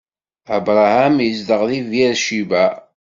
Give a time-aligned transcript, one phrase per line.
[0.55, 2.71] Abṛaham izdeɣ di Bir Cibaɛ.